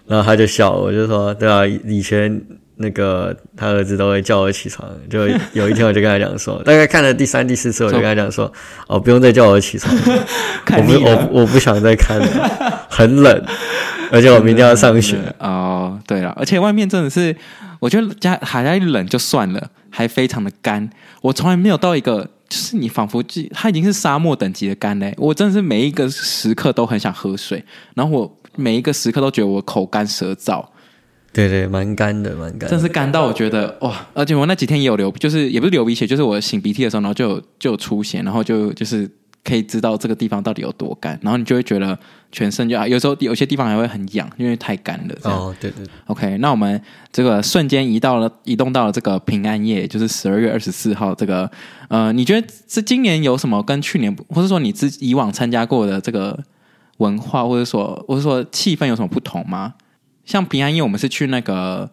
[0.06, 2.42] 然后他就笑，我就说对啊，以前
[2.78, 8.52] 那个他儿子都会叫我起床，就有一天我就跟他讲说， 大概看了第三第四次，我就跟他讲说，
[8.88, 13.46] 哦，不用再叫我起床，我不我我不想再看了， 很冷，
[14.12, 15.18] 而且我明天要上学。
[15.40, 17.36] 哦，对了，而且外面真的是，
[17.80, 20.90] 我觉得家还在冷就算了，还非常的干，
[21.22, 22.30] 我从来没有到一个。
[22.50, 27.62] 就是你仿佛就它已经是沙漠等级的干嘞，我真的是每一个时刻都很想喝水，
[27.94, 30.66] 然后我每一个时刻都觉得我口干舌燥，
[31.38, 34.08] 对对，蛮干的，蛮干，真是干到我觉得哇！
[34.14, 39.10] 而且我那几天也有流，就是也不是流鼻血，就是我擤鼻涕的时候，然后就有就有出血，然后就就是。
[39.44, 41.98] 可以知道这个地方到底有多干，然后你就会觉得
[42.34, 45.16] 全身就啊有时候有些地方还会很痒，因为太干了。
[45.24, 45.94] 哦，对对对。
[46.08, 46.82] OK，那我们
[47.14, 51.16] 这个瞬间移到了移动到了这个平安夜，就是十二月二十四号。
[51.16, 51.50] 这个
[51.88, 56.38] 呃，你觉得是今年有什么跟去年，或者说你之以往参加过的这个
[56.98, 59.76] 文化，或者说或者说气氛有什么不同吗？
[60.28, 61.90] 像平安夜，我们是去那个。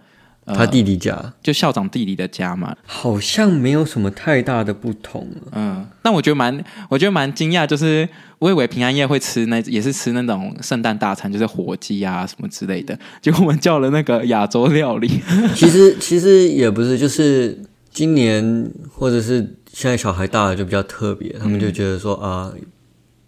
[0.46, 5.26] 他弟弟家，就校长弟弟的家嘛，好像没有什么太大的不同。
[5.52, 8.06] 嗯，但我觉得蛮，我觉得蛮惊讶，就是
[8.40, 15.08] 我以为平安夜会吃那，也是吃那种圣诞大餐，就是火鸡啊什么之类的，结果我们叫了那个亚洲料理。
[15.56, 17.58] 其实其实也不是，就是
[17.90, 22.52] 今年或者是现在小孩大了就比较特别，他们就觉得说啊，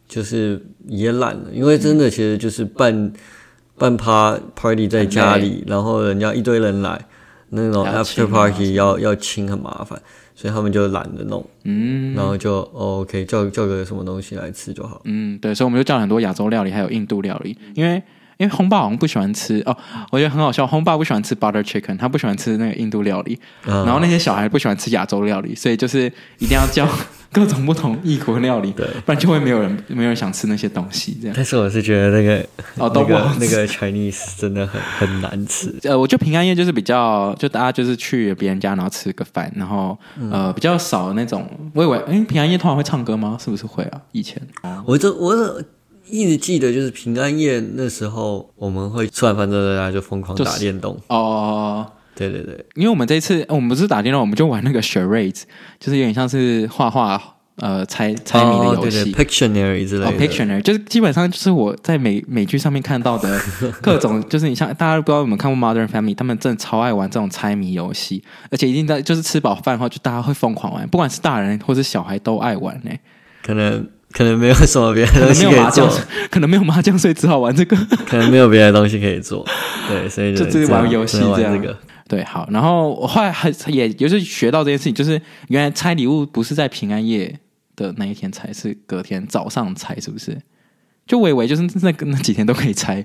[0.07, 3.11] 就是也懒了，因为真的其实就是办。
[3.79, 6.99] 办趴 party 在家里，然后人家一堆人来，
[7.51, 10.01] 那种 after party 要要清很麻烦，
[10.35, 18.03] 所以他们就懒得弄，嗯，然后就、哦、OK 叫叫个什么东西来吃就好，嗯，对，所以我们就叫了很多亚洲料理，还有印度料理，因为
[18.39, 19.77] 因为烘爸好像不喜欢吃哦，
[20.11, 26.07] 我觉得很好笑，烘爸不喜欢吃 butter chicken，他不喜欢吃那个印度料理，嗯、然后那些小孩不喜欢吃亚洲料理，所以就是
[26.39, 26.89] 一定要叫。
[27.33, 31.19] 各种不同异国料理，对，不然就会没有人没有人想吃那些东西。
[31.21, 35.75] 这样，但是我是觉得那个哦，都不好吃，那个 Chinese 真的很很难吃。
[35.83, 41.47] 呃，我觉得平安夜就是比较，就大家就是去别人家，然后吃个饭，然后、嗯、呃比较少那种。
[41.75, 43.37] 我以为，哎，平安夜通常会唱歌吗？
[43.43, 44.01] 是不是会啊？
[44.12, 44.41] 以前，
[44.87, 45.62] 我就我
[46.09, 50.95] 一直记得，就是平安夜那时候，我们会吃完饭之后，大家就疯狂打电动。
[50.95, 51.87] 就是、哦。
[52.16, 55.42] 对对对，因为我们这一次我们不是打电话，我们就玩那个 charades，
[55.79, 57.20] 就是有点像是画画
[57.57, 60.11] 呃猜猜谜的游戏、哦、，Pictionary 之类的。
[60.11, 63.40] 哦、Pictionary 就是基本上就是我在美美剧上面看到的
[63.83, 72.90] 各种，就是你像大家不知道有没有看过 Modern Family，他们真的超爱玩这种猜谜游戏，而且一定在就是吃饱饭后就大家会疯狂玩，不管是大人或是小孩都爱玩呢。
[73.42, 75.88] 可能可能没有什么别的东西可以做，
[76.31, 77.76] 可能没有麻将，所以只好玩这个。
[78.07, 79.46] 可能没有别的东西可以做，
[79.88, 81.52] 对，所以就 就只玩游戏这样。
[81.55, 81.76] 这个
[82.09, 87.40] 对，好，然后我后来还也就是学到这件事情，就是原来拆礼物不是在平安夜
[87.75, 90.40] 的那一天拆，是隔天早上拆，是不是？
[91.05, 93.05] 就我以为就是那个那几天都可以拆，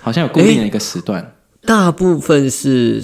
[0.00, 1.34] 好像有固定的一个时段。
[1.62, 3.02] 大部分是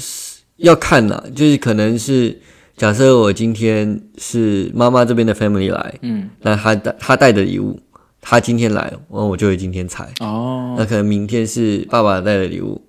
[0.56, 2.38] 要看呐、啊，就是可能是
[2.76, 7.80] 假设我今天是妈妈这边的 family 来，嗯，那他带他带的礼物，
[8.20, 10.06] 他今天来，然后我就会今天拆。
[10.20, 12.84] 哦，那可能明天是爸爸带的礼物。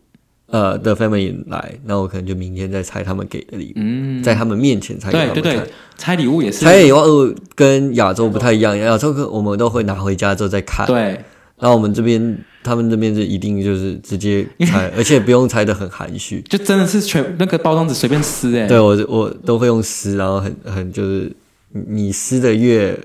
[0.52, 5.10] 呃的 family 来，那我可能就明天再拆他们给的礼物，嗯，在他们面前拆。
[5.10, 5.62] 对对对，
[5.98, 6.60] 拆礼物也是。
[6.60, 10.86] 拆礼物跟亚洲不太一样，亚洲我们都会拿回家之后再看。
[10.86, 11.24] 对，
[11.58, 18.68] 然后我们这边，他们这边是一定就是直接拆，而且不用拆的很含蓄，就真的是全那个包装纸随便撕哎。
[18.68, 21.32] 对我我都会用撕，然后很很就是
[21.72, 23.00] 你撕的越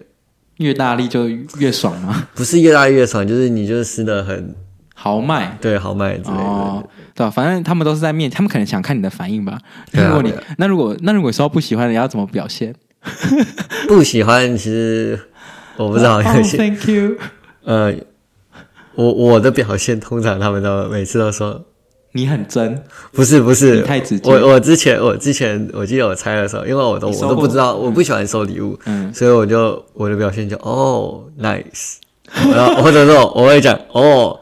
[0.56, 1.28] 越大力就
[1.58, 2.26] 越爽吗？
[2.34, 4.52] 不是越大力越爽，就是你就是撕的很。
[4.98, 6.82] 豪迈，对豪迈之类的，哦，
[7.14, 7.30] 对吧？
[7.30, 9.58] 反正他们都是在面，他们可能想看你的反应吧。
[9.92, 12.74] 如果你那如果那如果说不喜欢，你要怎么表现？
[13.86, 15.20] 不喜欢，其实
[15.76, 16.16] 我不知道。
[16.24, 17.16] Oh, thank you。
[17.64, 17.92] 呃，
[18.94, 21.62] 我我的表现通常他们都每次都说
[22.12, 22.82] 你很真，
[23.12, 24.30] 不是不是，太直接。
[24.30, 31.96] 我我之前我之前我记得我猜的时候，因为我都我都不知道，我不喜欢收礼物，嗯，所以我就我的表现就哦，nice，
[32.50, 34.40] 然后或者说我会讲哦。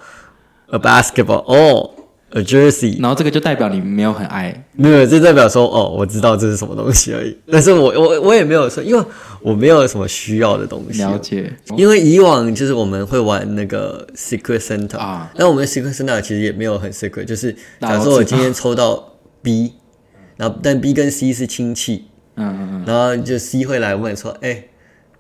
[0.74, 1.88] A basketball，哦
[2.30, 7.38] ，a jersey，然后这个就代表你没有很爱，没有，这代表说哦，我知道这是什么东西而已。
[7.48, 9.04] 但是我我我也没有说，因为
[9.40, 11.00] 我没有什么需要的东西。
[11.00, 19.74] 了解，因为以往就是我们会玩那个 secret center 啊，那我们的 secret center 其实也没有很 secret，就是假设我今天抽到 B，
[20.36, 24.64] 然后但 B 跟 C 是亲戚，嗯嗯嗯，然后就 C 会来问说，哎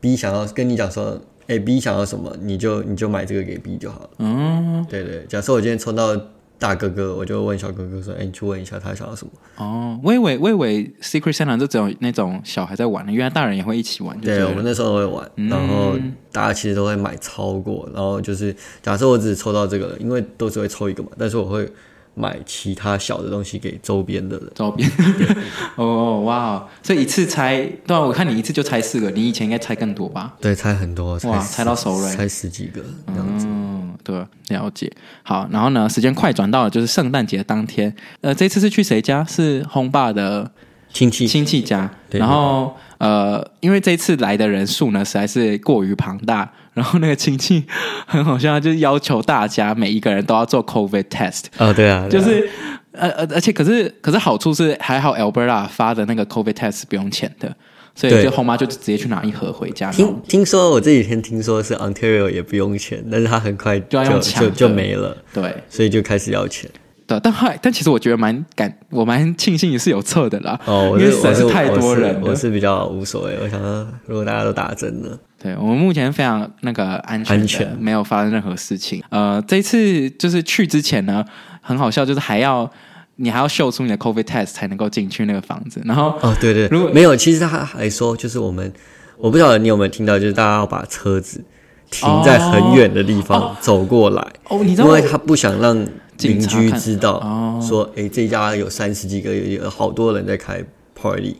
[0.00, 1.20] ，B 想要跟你讲说。
[1.46, 4.10] 哎，B 想要什么，你就你就买这个给 B 就好了。
[4.18, 5.24] 嗯，对对。
[5.28, 6.16] 假设我今天抽到
[6.58, 14.18] 大哥哥，我就问小哥哥说：“哎、欸，你去问一下他想要什么。”哦，我以为我以为 Secret Santa 就只有那种小孩在玩，原来大人也会一起玩。
[14.20, 15.98] 对，我们那时候都会玩，然后
[16.32, 21.68] 大家其实都会买超过，然后就是假设我只抽到这个了，因为都是会抽一个嘛，但是我会。
[22.14, 24.88] 买其他小的东西给周边的人，周边
[25.76, 30.34] 哦哇，所以一次猜，对啊，我看你一次就猜四个，你以前应该猜更多吧？
[30.40, 33.46] 对，猜很多，哇，猜到手软，猜十几个这样子。
[33.48, 34.90] 嗯，对，了解。
[35.22, 39.24] 好，然后呢，时间快转到了就是圣诞节当天，呃，这次是去谁家？
[39.24, 40.50] 是轰爸的
[40.92, 42.76] 亲戚亲戚家，然后。
[42.98, 47.64] 呃，因为这一次来的人数呢，实在是过于庞大， 然后那个亲戚
[48.06, 51.44] 很好笑，就是要求大家每一个人都要做 COVID test。
[51.58, 52.48] 哦，对啊，对啊就是
[52.92, 57.54] 呃呃，而且可是可是好处是还好，Alberta 发的那个 COVID test 是不用钱的，
[57.94, 59.90] 所以就后妈就直接去拿一盒回家。
[59.90, 66.70] 听听说我这几天听说是 Ontario 也不用钱，但是他很快就就就就没了，对，所以就开始要钱。
[67.06, 70.58] 对，但后来，但其实我觉得蛮感，我蛮庆幸也是有测的啦。
[70.64, 73.36] 哦，因为实在是太多人我，我是比较无所谓。
[73.42, 79.02] 我想说，如果大家都打针了，对我们目前非常那个安全，安全没有发生任何事情。
[79.10, 81.22] 呃，这一次就是去之前呢，
[81.60, 82.70] 很好笑，就是还要
[83.16, 85.82] 你还要秀出你的 COVID test 才能够进去那个房子。
[85.84, 88.72] 然后哦，对对，如果没有，其实他还说，就是我们
[89.18, 91.44] 我不晓得你有没有听到，就是大家要把车子
[91.90, 94.22] 停在很远的地方走过来。
[94.48, 95.86] 哦，哦你知道，因为他不想让。
[96.20, 97.20] 邻居知道
[97.60, 101.36] 说，哎、哦，这家有三十几个，有好多人在开 party。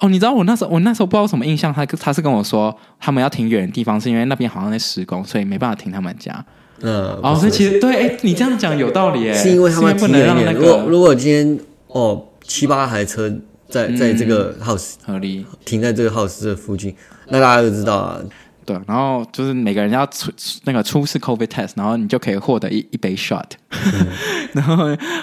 [0.00, 6.44] 哦，你知道我那时候，我那时候不知道什么印象，他他是跟我说，他们要停远的地方，是因为那边好像在施工，所以没办法停他们家。
[6.82, 10.58] 嗯，哦，所以其实对，哎，你这样讲有道理，哎，是因为他们不能让那个。
[10.58, 13.32] 如果如果今天哦七八台车
[13.68, 16.94] 在在这个 house 合理停在这个 house 这附近，
[17.28, 18.20] 那大家就知道啊。
[18.68, 20.30] 对，然后就是每个人要出
[20.64, 24.06] 那个出示 COVID test，然后你就可以获得一一杯 shot，、嗯、
[24.52, 24.76] 然后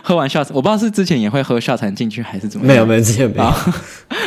[0.04, 2.74] 喝完 shot，我不知道是之前也会喝 shot 进去，还是怎么样？
[2.74, 3.54] 没有，没有，之前没有。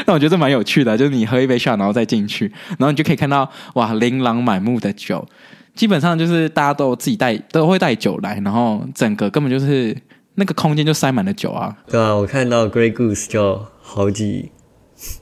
[0.06, 2.46] 那我觉得这蛮有趣的，就是你喝一杯 shot，然后再进去，
[2.78, 5.26] 然后你就可以看到哇，琳琅满目的酒，
[5.74, 9.96] 基本上就是大家都自己带，都会带酒来，然后整个根本就是
[10.36, 11.76] 那个空间就塞满了酒啊。
[11.90, 14.52] 对啊，我看到 Grey Goose 就好几。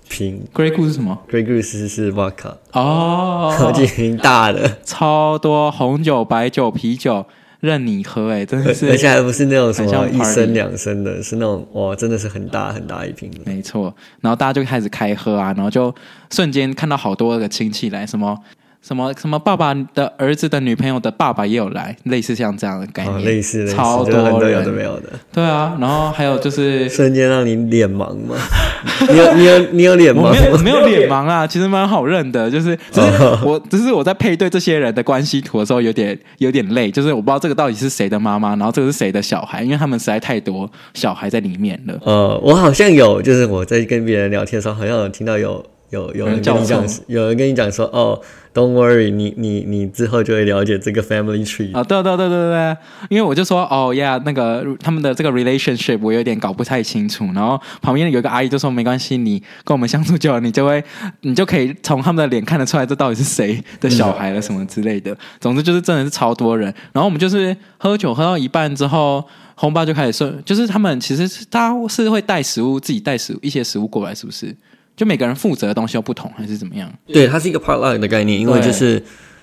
[0.08, 7.26] 瓶 Grey Goose 是什么？Grey Goose 是 Vodka 哦，好几瓶大的，超多红酒、白酒、啤酒
[7.60, 13.94] 任你喝，哎，真的是，而且还不是那种什么一升两升的，是那种哇，真的是很大很大一瓶的，没错。
[14.20, 15.94] 然后大家就开始开喝啊，然后就
[16.30, 18.38] 瞬间看到好多个亲戚来，什么。
[18.86, 28.36] 什么什么爸爸的儿子的女朋友的爸爸也有来，类似像这样的概念，哦、类似，类似超多人都有的没有的，对啊，然后还有就是瞬间让你脸盲吗？
[29.10, 30.30] 你有你有你有脸盲吗？
[30.30, 33.08] 没有没有脸盲啊，其实蛮好认的，就是只是
[33.44, 41.98] 我只是我在配对这些人的关系图的时候有点有点累，就是我不知道这个到底是谁的妈妈，然后这个是谁的小孩，因为他们实在太多小孩在里面了。
[42.04, 48.20] 呃，我好像有，就是我在跟别人聊天的时候，好像有听到有有有人跟你讲，有人跟你讲说哦。
[48.56, 52.76] Don't worry，你你你之后就会了解这个 family tree 啊，对对对对对，
[53.10, 60.82] 因为我就说哦呀，那个他们的这个 relationship 我有点搞不太清楚，然后旁边有一个阿姨就说没关系，你跟我们相处久了，你就会
[61.20, 65.12] 你就可以从他们的脸看得出来这到底是谁的小孩了什么之类的。
[65.12, 69.22] 嗯、总之就是真的是超多人，然后我们就是喝酒喝到一半之后，
[69.54, 74.56] 红包就开始送，就是他们其实大家是会带食物，自己带食物一些食物过来，是不是？
[74.96, 76.90] 就每个人负责的东西又不同，还是怎么样？
[77.06, 79.02] 对，它是一个 part like 的概念，因为就是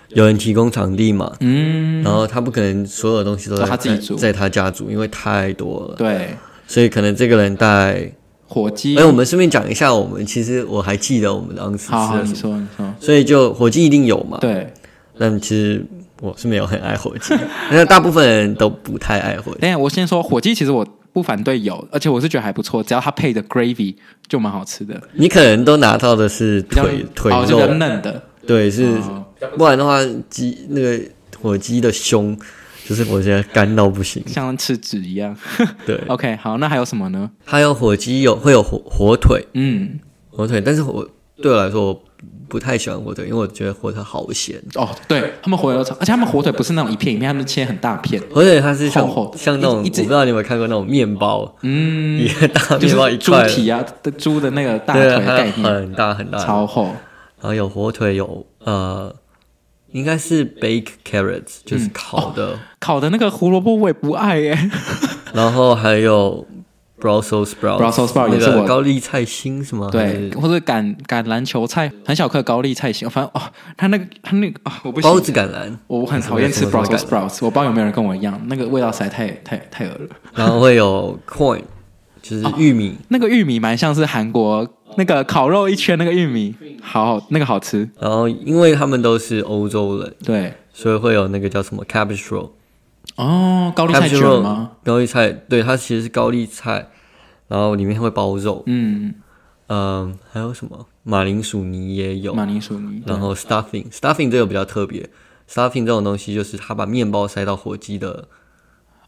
[0.10, 6.30] 有人提供场地嘛，嗯，然后他不可能所有东西都在他自己煮，在他家煮，因为太多了，对，
[6.68, 8.12] 所以可能这个人带
[8.48, 8.98] 火鸡。
[8.98, 14.74] 哎，我们顺便讲一下，我们其实我还记得我们当时吃的什么，你说你说，所以就火鸡一定有嘛，对，
[15.20, 15.86] 但其实
[16.22, 17.36] 我是没有很爱火鸡，
[17.70, 19.60] 那大部分人都不太爱火鸡。
[19.60, 20.84] 等下我先说火鸡，其实我。
[21.14, 23.96] 不反对有，而且我是觉得还不错，只要它配的 gravy
[24.28, 25.00] 就蛮好吃的。
[25.14, 29.24] 你可能都拿到的是腿腿肉，比较嫩的，对，是、哦、
[29.56, 30.00] 不然的话，
[30.30, 31.00] 鸡那个
[31.40, 32.38] 火鸡的胸
[32.86, 35.38] 就是我觉得干到不行，像吃纸一样。
[35.86, 37.30] 对，OK，好，那还有什么呢？
[37.46, 40.00] 还有火鸡有会有火火腿，嗯，
[40.30, 41.08] 火腿，但是我
[41.42, 42.04] 对我来说。
[42.48, 44.88] 不太喜欢火腿，因为我觉得火腿好咸哦。
[45.08, 48.22] 对，他们火腿都超，而且他们火腿不是那种一片一片，他们切很大片。
[48.32, 56.86] 火腿它是像厚厚像那种，我不知道你有没有看过那种面包，嗯，一个大面包一块，猪蹄啊的猪的那个大腿的概念，很大很大，超厚。
[57.42, 59.14] 然后有火腿，有呃，
[59.92, 64.70] 应该是 baked carrots，就是烤的，嗯哦、烤的那个胡萝卜我也不爱耶。
[65.34, 66.46] 然后还有
[67.04, 69.90] Brussels sprout Brussels sprout 也是我高丽菜心是吗？
[69.92, 73.10] 对，或者橄橄榄球菜，很小颗高丽菜心。
[73.10, 77.40] 反正哦，它那个它那个啊、哦，我不包子橄榄，我很讨厌吃 Brussels sprouts。
[77.42, 80.08] 我不知道有没有人跟我一样，那个味道实在太太太恶了。
[80.34, 81.62] 然后会有 corn，
[82.22, 87.90] 就是玉米、哦，那个玉米蛮像是韩国那个烤肉一圈那个玉米，好好那个好吃。
[88.00, 92.50] 然后因为他们都是欧洲人，对，所以会有那个叫什么 cabbage roll。
[93.16, 94.72] 哦，高丽菜卷吗？
[94.84, 96.90] 高丽菜，对，它其实是高丽菜，
[97.48, 98.64] 然后里面会包肉。
[98.66, 99.14] 嗯
[99.68, 100.88] 嗯、呃，还有什么？
[101.04, 103.04] 马铃薯泥也有，马铃薯泥。
[103.06, 105.10] 然后 stuffing，stuffing 这个比较特别
[105.50, 108.28] ，stuffing 这种东西就是它把面包塞到火鸡的，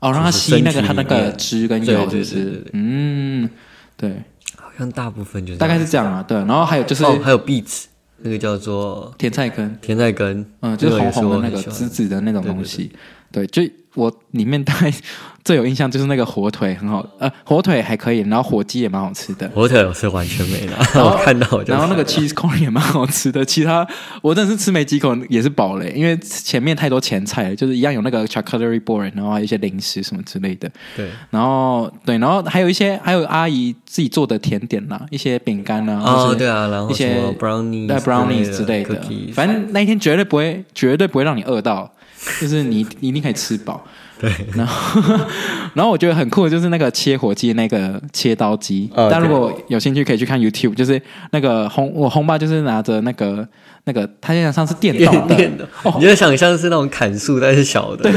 [0.01, 3.49] 哦，让它吸那个它那个汁跟油，对对对对，嗯，
[3.95, 4.23] 对，
[4.57, 6.37] 好像大部分就是大概是这样啊，对。
[6.39, 7.85] 然后还有就是、哦、还有 beets，
[8.17, 12.91] 那个叫做甜菜根，甜菜根，嗯，就是红红的那个紫紫的那种东西，
[13.35, 13.61] 对，就。
[13.95, 14.93] 我里面大概
[15.41, 19.49] 最有印象就是那个火腿很好，呃，火腿还可以，然后火鸡也蛮好吃的。
[19.55, 23.45] 火腿我是完全没拿， 然后我看到，然后那个 cheese corn 也蛮好吃的。
[23.45, 23.87] 其他
[24.21, 30.69] 我真的是吃没几口也是饱了，因为前面太多前菜了，就是一样有那个 charcuterie board，然后还有一些零食什么之类的。
[30.93, 39.01] 对，然后对，然后还有一些还有阿姨自己做的甜点啦，一些饼干啊，哦对啊，然后一些 brownies、brownies 之类的，
[39.33, 41.89] 反正那一天绝对不会绝对不会让你饿到。
[42.41, 43.85] 就是你，你一定可以吃饱。
[44.17, 45.01] 对，然后，
[45.75, 48.89] 然后我觉得很酷的就是那个切火鸡那个切刀机。
[48.95, 53.45] 大家、哦、如果有兴趣，可以去看 YouTube，就是那个轰我轰爸就是拿着那个
[53.83, 58.13] 那个，他就像是电动的，电的哦、你就想象是那种砍树但是小的， 对，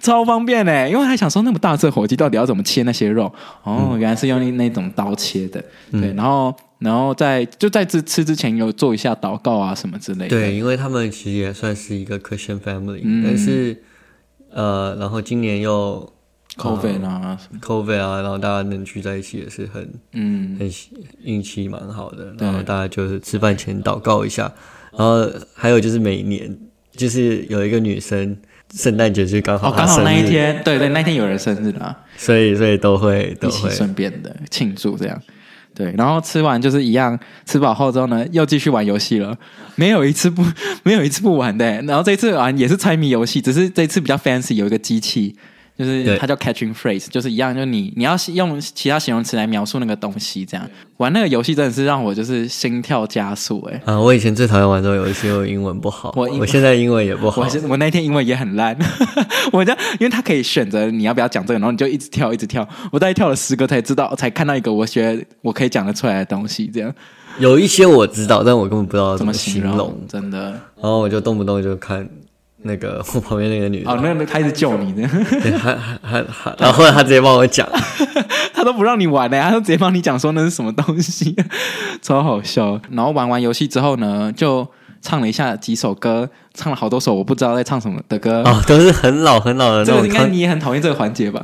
[0.00, 0.88] 超方便呢。
[0.88, 3.30] 因为还想说那么大只火鸡到底要怎么切那些肉？
[3.64, 5.60] 哦，嗯、原来是用那那种刀切的。
[5.92, 6.56] 对，嗯、然后。
[6.78, 10.28] 然后在就在吃吃之前有做一下祷告啊什么之类的。
[10.28, 13.82] 对，因为他们其实也算是一个 Christian family，嗯，但是
[14.50, 16.12] 呃，然后今年又
[16.56, 20.70] COVID 啊，COVID 啊，然后大家能聚在一起也是很嗯很
[21.22, 22.34] 运气蛮好的。
[22.38, 24.52] 然后大家就是吃饭前祷告一下，
[24.96, 26.58] 然后还有就是每年
[26.92, 28.36] 就是有一个女生
[28.74, 35.22] 圣诞节就刚好刚好那一天，对对，那天有人生日啊，所以所以都会都会顺便的庆祝这样。
[35.76, 39.36] 对，然后吃完就是一样，吃饱后之后呢，又继续玩游戏了，
[39.74, 40.42] 没有一次不
[40.82, 41.82] 没有一次不玩的。
[41.82, 45.36] 然后这次玩也是猜谜游戏，只是这次比较 fancy，有一个机器。
[45.78, 53.92] 就是它叫 catching phrase，就是一样，就是你你要用其他形容词来描述那个东西，这样玩那个游戏真的是让我就是心跳加速哎、欸！
[53.92, 56.14] 啊，我以前最讨厌玩这种游戏，因为英文不好。
[56.16, 58.74] 我我现在英文也不好，我我那天英文也很烂。
[59.52, 62.66] 我这样，因为它可以选择你要不要讲这个，然后你就一直跳一直跳。
[62.90, 66.66] 我大概跳了十个才知道，才看到一个我觉得我可以讲得出来的东西。
[66.72, 66.90] 这样
[67.38, 70.52] 有一些我知道，但我根本不知道怎么形容，形容真的。
[70.76, 72.08] 然后我就动不动就看。
[72.66, 75.08] 那个 我旁边那个女的，哦，那个他一直救你呢，
[75.58, 77.68] 还还还， 然后后来他直接帮我讲，
[78.52, 81.34] 他都不让你玩的，他都直接帮你讲说那是什么东西，
[82.02, 82.80] 超好笑。
[82.90, 84.66] 然后玩完游戏之后呢，就
[85.00, 89.94] 唱了一下几首歌，唱了好多首我不知道在唱什么的歌，哦，都是很老很老的那种。
[89.96, 91.42] 这个应该你也很讨厌这个环节吧？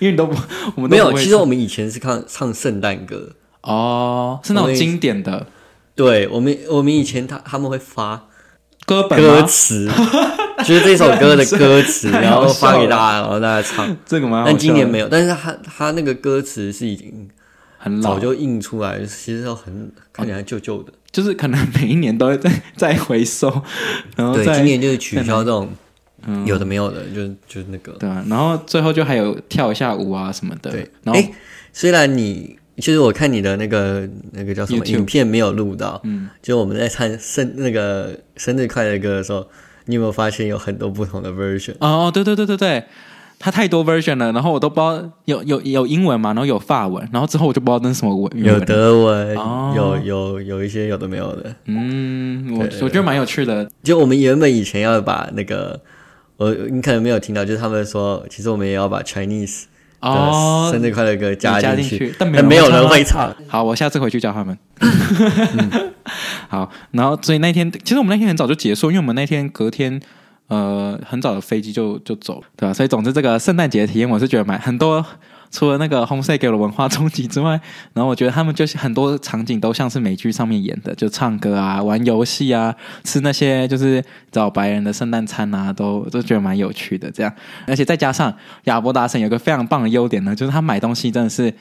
[0.00, 0.36] 因为你都不，
[0.76, 1.12] 我们都没有。
[1.14, 3.30] 其实我们以前是唱唱圣诞歌，
[3.62, 5.46] 哦，是那种经典的。
[5.96, 8.24] 对我们，我们以前他他们会发。
[8.86, 9.90] 歌本歌词
[10.64, 13.96] 就是这首歌的歌词， 然后发给大家，然后大家唱。
[14.04, 14.44] 这个吗？
[14.46, 17.28] 但今年没有，但是他他那个歌词是已经
[17.78, 23.62] 很老，早就印出来，其实都很看起来旧旧的，就是可能每一年都会再再回收，
[24.16, 25.68] 然后对，今年就是取消这种
[26.44, 27.92] 有的没有的，就就是那个。
[27.92, 31.20] 对啊，然后最后就还有跳一下舞啊什么的，对，然后
[31.72, 32.58] 虽然你。
[32.76, 39.46] 其实我看你的那个那个叫什么影片没有录到，嗯，就我们在唱生那个生日快乐歌的时候，
[39.86, 41.74] 你有没有发现有很多不同的 version？
[41.80, 42.84] 哦，对对对对对，
[43.38, 53.68] 它太多 version 了，然后我都不知道有有有英文嘛，然后有法文，然后之后我就不知道那是什么文，有德文，哦、有有有一些有的没有的，嗯，我我觉得蛮有趣的。
[53.82, 55.80] 就我们原本以前要把那个，
[56.36, 59.64] 我你可能没有听到，就是他们说，其实我们也要把 Chinese。
[60.00, 63.34] 哦，生日快乐歌加进去，但没有人会唱。
[63.48, 64.58] 好，我下次回去教他们。
[64.80, 65.93] 嗯、
[66.54, 70.00] 好，然后所以那天，其实我们那天很早就结束，因为我们那天隔天
[70.46, 72.72] 呃很早的飞机就就走，对吧、啊？
[72.72, 75.04] 所以总之这个圣诞节的体验，我是觉得蛮很多。
[75.50, 77.50] 除了那个红色给了文化冲击之外，
[77.92, 87.08] 然后我觉得他们就是很多场景都像是美剧上面演的，就唱歌啊、玩游戏啊、吃那些就是找白人的圣诞餐啊，都都觉得蛮有趣的。
[87.12, 87.32] 这样，
[87.68, 88.34] 而且再加上
[88.64, 91.54] 亚伯达森有个非常棒的优点呢，就是他买东西真的是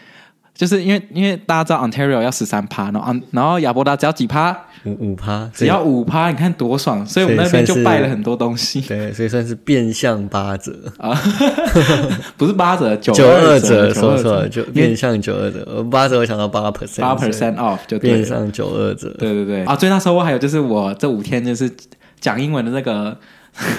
[0.56, 4.56] 就是因为因为大家知道 Ontario 要十三趴，然后然后亚伯达只要几趴？
[4.86, 7.06] 五五趴，只要五趴，你看多爽！
[7.08, 8.82] 所以我们那边就拜了很多东西。
[8.88, 11.18] 对，所以算是变相八折啊，
[12.38, 15.84] 不是八折，九九二折，说错了，就变相九二折。
[15.90, 19.10] 八折我想到八 percent，八 percent off 就变相九二折。
[19.18, 19.76] 对对对啊！
[19.76, 21.72] 最大收获还有就是我这五天就是
[22.20, 23.18] 讲英文的那个。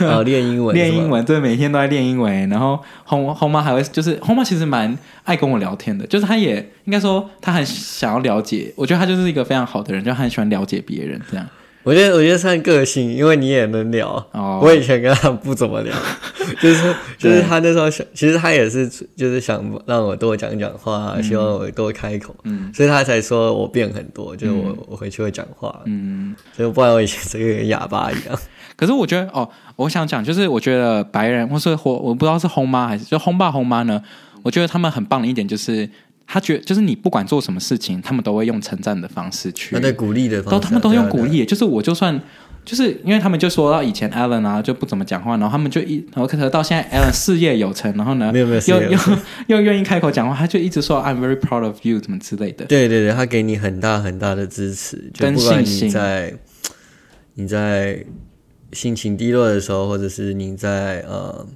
[0.01, 2.49] 啊， 练英文， 练英文，对，每天都在练英文。
[2.49, 11.47] 然后红红妈还会，就是红妈其实蛮爱跟我聊天的，就是她也应该说她很想要了解，我觉得她就是一个非常好的人，就很喜欢了解别人这样。
[11.85, 14.09] 我觉得我觉得算个性，因为你也能聊。
[14.33, 15.95] 哦，我以前跟他不怎么聊，
[16.61, 28.39] 就是就是他那时候想，其实他也是就是想让我多讲讲话，希望我多开口，嗯，所以他才说我变很多，就是我我回去会讲话，嗯，所以不然我以前是个哑巴一样。
[28.77, 34.03] 可是我觉得哦，我想讲就是，我觉得白人或是或我不知道是轰妈还是就轰爸轰妈呢，
[34.43, 35.89] 我觉得他们很棒的一点就是，
[36.27, 42.21] 他觉得就是你不管做什么事情，他们都会用称赞的方式去，对鼓励的方式，都他们都用鼓励，就是我就算
[42.65, 48.99] 就是因为他们就说到以前 Alan 啊就不怎么讲话，然后他们就一然后可是到现在 Alan 事业有成，然后呢没有没有又又
[49.49, 56.35] 又愿意开口讲话，他就一直说 I'm very proud of you 怎么之类的，对对对，他给你很大很大的支持，不管你在
[57.35, 58.05] 你在。
[58.73, 61.47] 心情低落的时候，或者是你在呃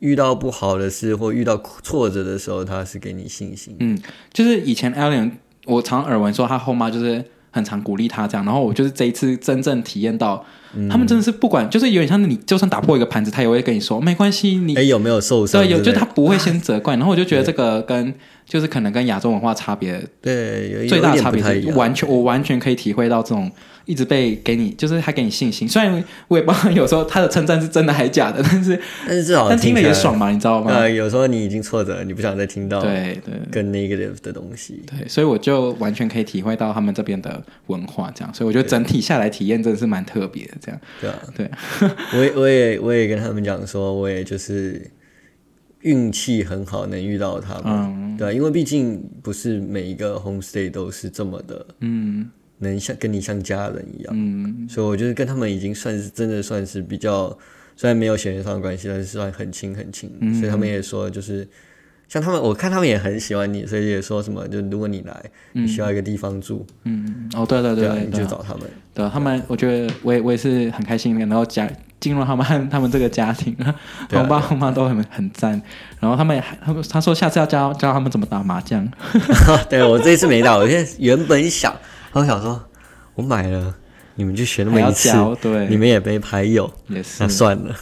[0.00, 3.76] 遇到不好的事或遇到挫折的时候，他是给你信心。
[3.80, 3.98] 嗯，
[4.32, 5.32] 就是以前 Allen，
[5.66, 10.44] 我常耳闻说他后妈就是很常鼓励他这样，然后我就是这一次真正体验到，
[10.74, 15.62] 嗯、他们真的是不管，就是有点像你就算打破一个盘子，他也会跟你说没关系，你哎有没有受伤？
[15.62, 18.14] 对，有就他不会先责怪， 然后我就觉得这个跟
[18.46, 23.50] 就是可能跟亚洲文化差别，对，最大的差别是完全我完全可以体会到这种。
[23.88, 25.66] 一直被给你，就是他给你信心。
[25.66, 30.70] 虽然我也不知道有时候他的称赞是真的还是假的，但是但是至少但听了也爽嘛，你知道吗？
[30.70, 34.82] 呃，有时候你已经挫折了，你不想再听到对对更 negative 的东西。
[34.86, 38.34] 对，所以我就完全可以体会到他们这边的文化，这样。
[38.34, 40.80] 所以我觉得整体下来体验真的是蛮特别的，这样。
[41.00, 41.50] 对啊，对。
[42.12, 44.90] 我也我也我也跟他们讲说，我也就是
[45.80, 47.62] 运气很好，能遇到他们。
[47.66, 52.28] 嗯，对啊，因为毕竟不是每一个 homestay 都是这么的，嗯。
[52.60, 57.36] 能像跟你像家人一样，嗯，所以我觉得跟他们已经算是真的算是比较，
[57.76, 60.10] 虽然没有血缘上的关系，但是算很亲很亲。
[60.20, 61.46] 嗯，所以他们也说，就是
[62.08, 65.14] 像他们，我看他们也很喜欢你，所以也说什么，就如果你来，
[65.52, 68.62] 你需要一个地方住，嗯，哦，对对对，你就找他们。
[68.92, 73.56] 对，他们，我觉得我也我也是很开心，然后加进入他们他们这个家庭，
[74.12, 75.60] 我爸我妈都很很赞，
[76.00, 78.88] 然后他们也他们他说下次要教教他们怎么打麻将。
[79.70, 81.72] 对，我这一次没打，我现在原本想。
[82.12, 82.60] 我想说，
[83.14, 83.74] 我买了，
[84.14, 87.74] 你们就学那么一次，对，你们也没牌友，也是，那算了，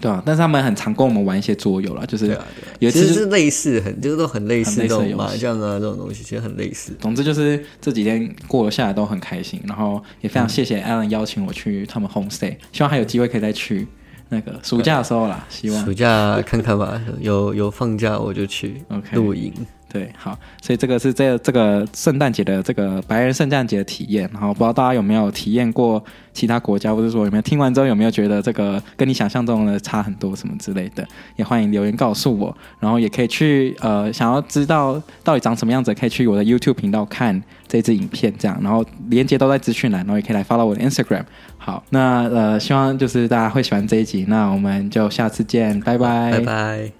[0.00, 0.22] 对啊。
[0.24, 2.44] 但是他们很常跟我们玩一些桌游啦，就是对啊，
[2.78, 6.92] 对啊，其实是类似，很就是都很类似这种麻将啊这种东西，其实很类似。
[7.00, 13.86] 总之就是这几天过了下来都很开心，然后也非常谢谢 Alan 邀请我去他们 homestay，希望还有机会可以再去
[14.28, 19.52] 那个暑假的时候啦，希望暑假看看吧，有有放假我就去露营。
[19.52, 19.79] Okay.
[19.92, 41.24] 对，好，所以这个是这、这个圣诞节的这个白人圣诞节的体验，然后不知道大家有没有体验过其他国家，或者说有没有听完之后有没有觉得这个跟你想象中的差很多什么之类的，也欢迎留言告诉我，然后也可以去呃想要知道到底长什么样子，可以去我的 YouTube 频道看这支影片，这样，然后连接都在资讯栏，然后也可以来发到我的 Instagram。
[41.58, 46.99] 好，那呃希望就是大家会喜欢这一集，那我们就下次见，拜拜，拜拜。